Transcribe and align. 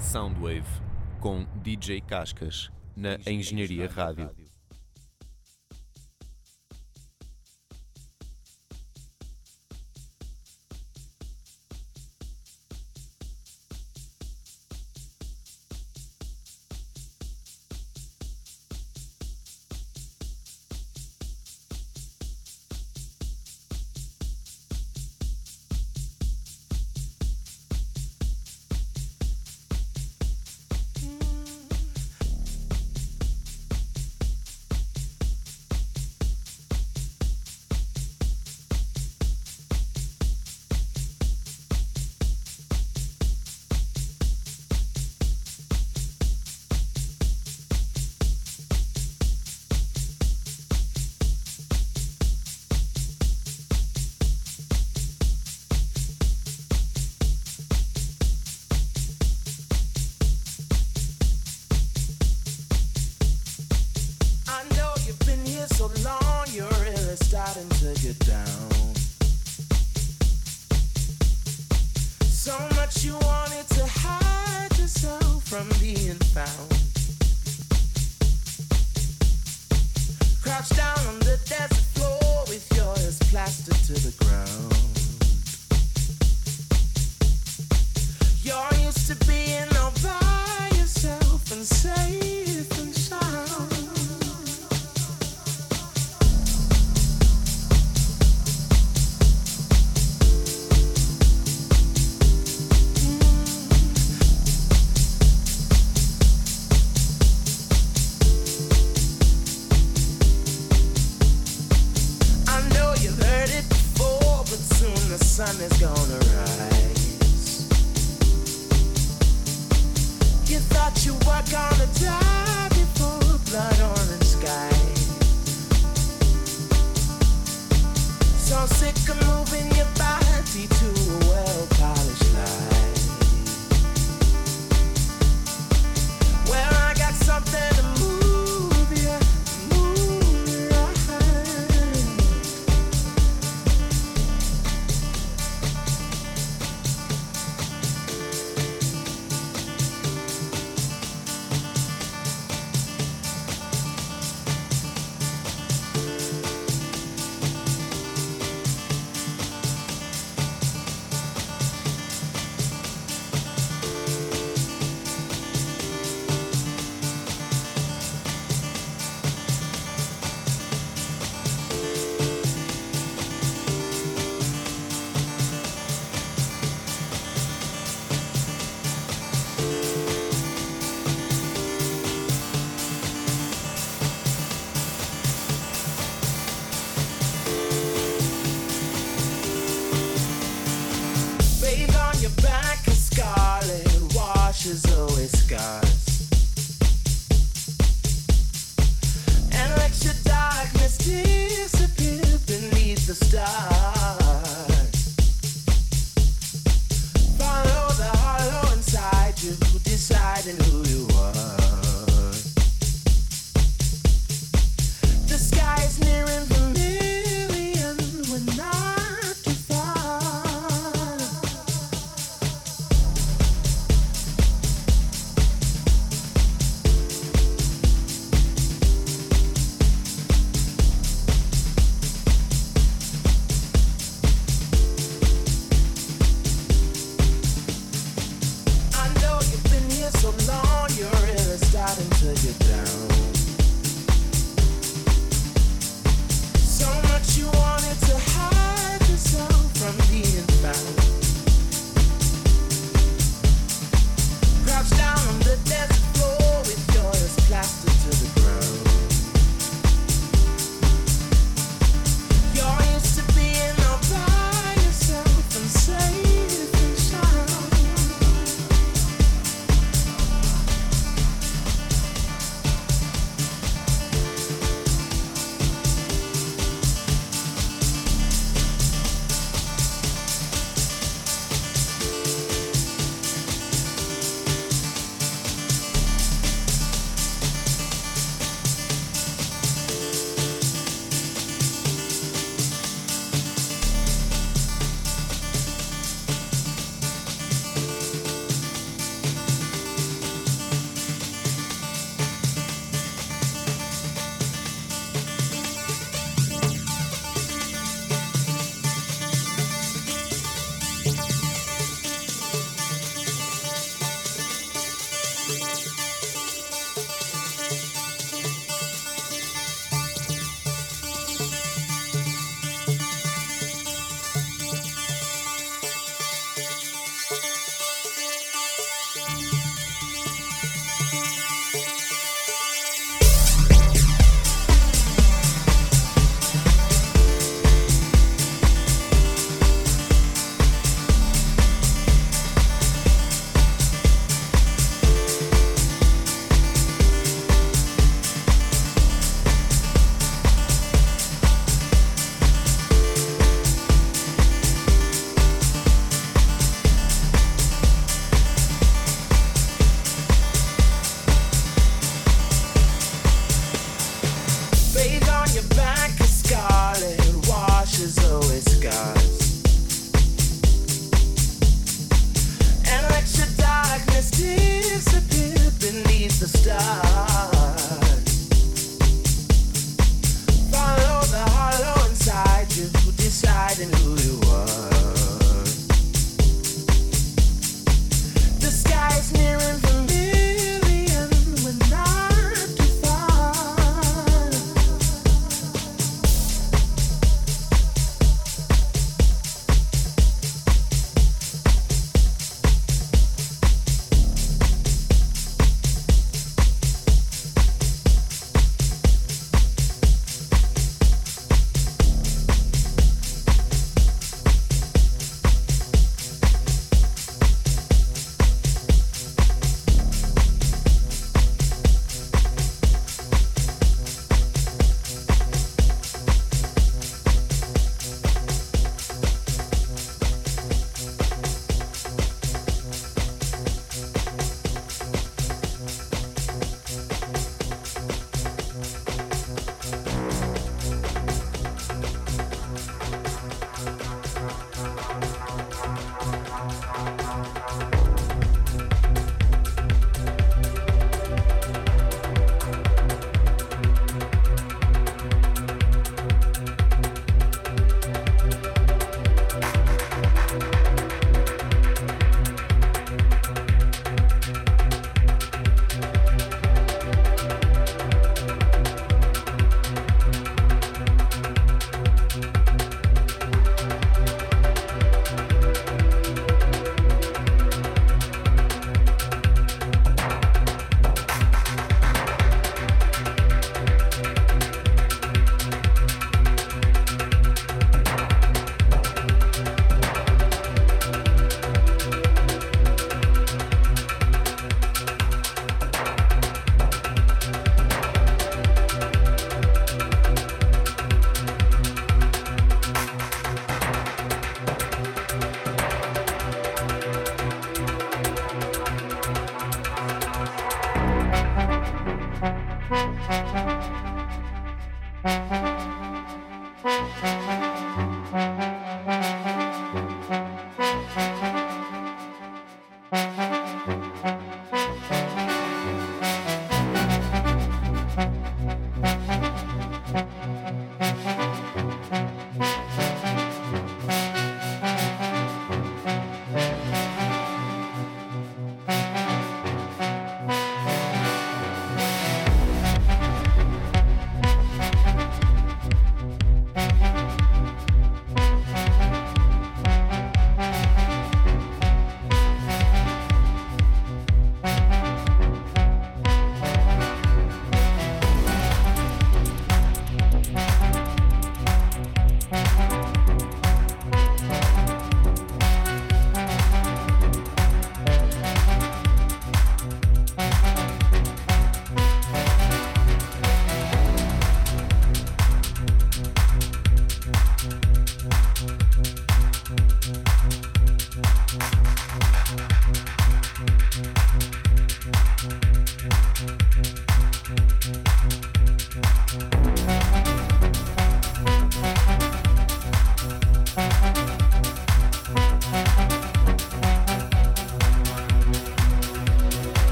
Soundwave 0.00 0.64
com 1.20 1.46
DJ 1.62 2.00
Cascas 2.00 2.70
na 2.96 3.18
Engenharia 3.26 3.86
Rádio. 3.88 4.49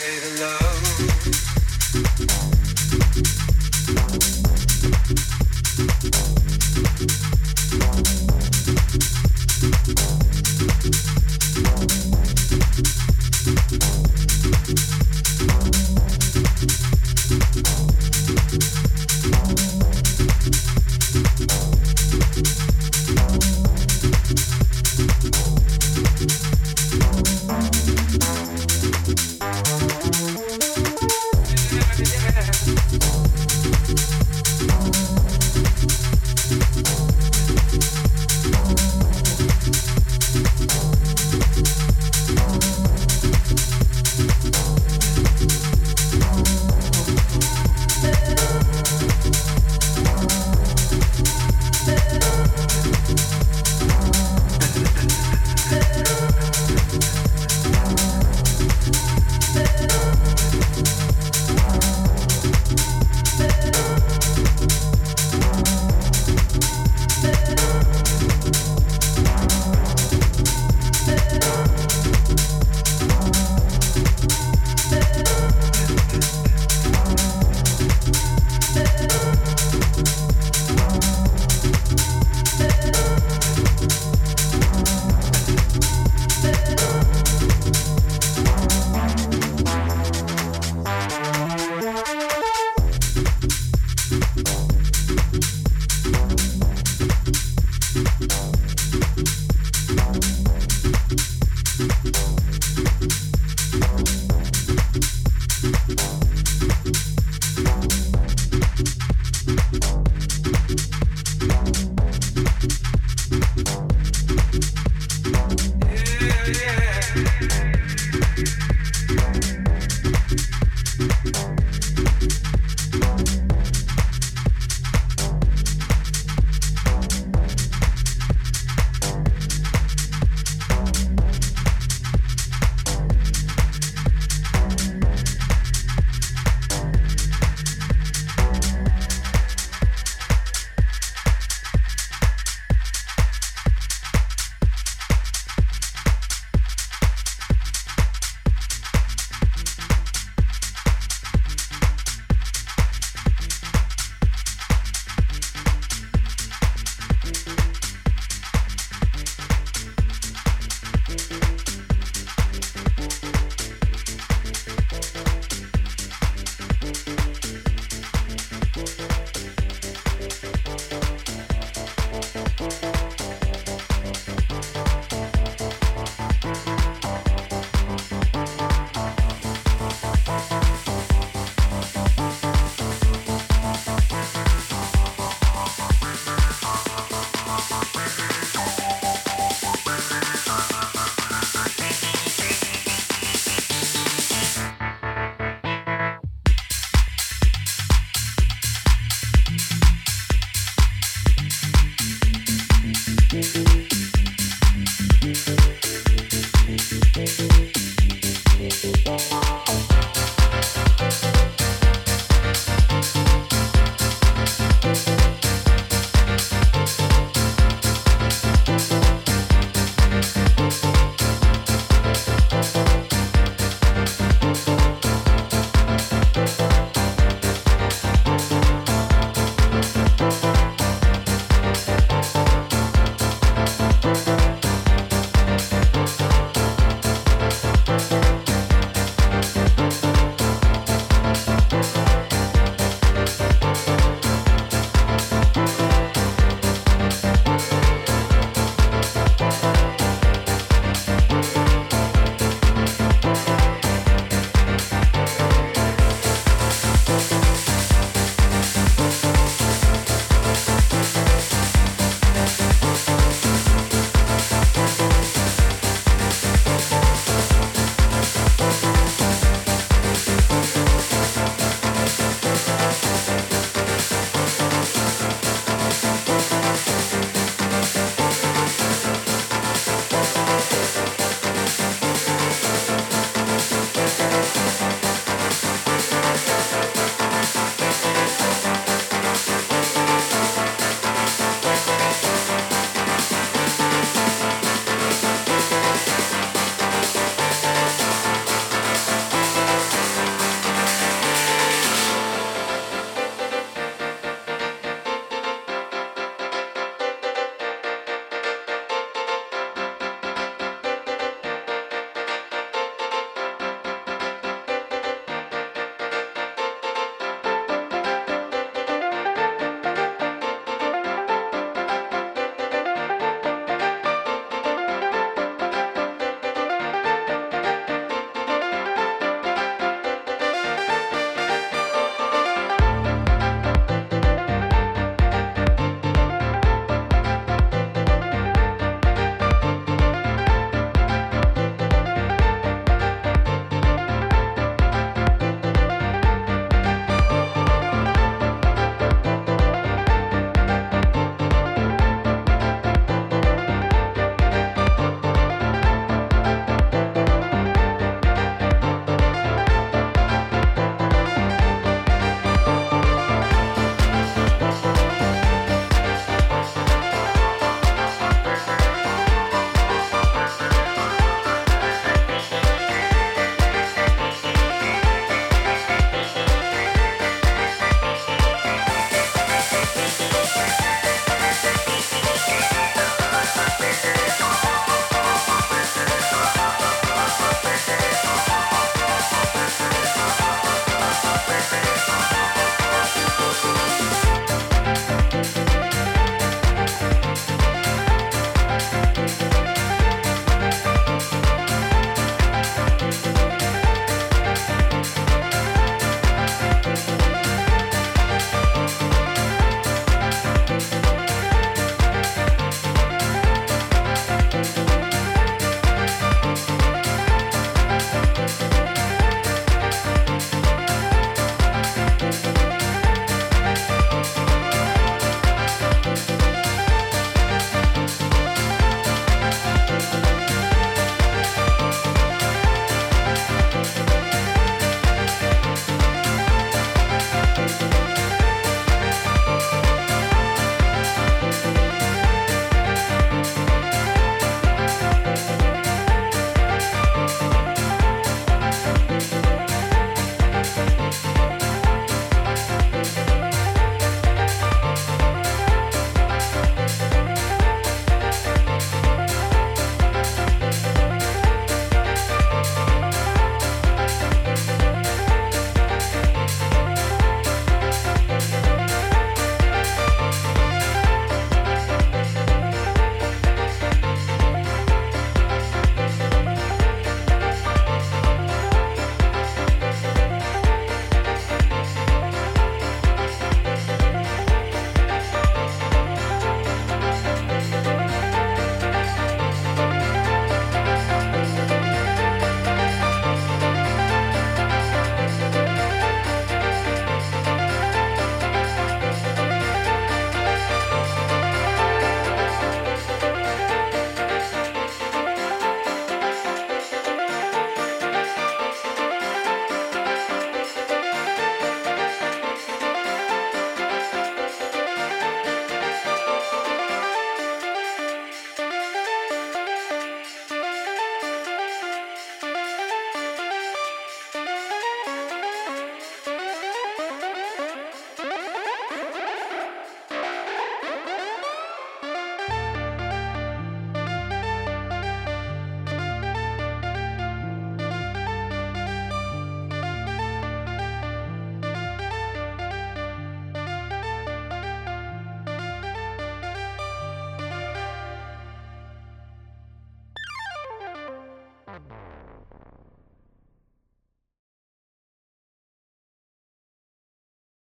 say 0.00 0.18
the 0.18 0.40
love. 0.40 0.69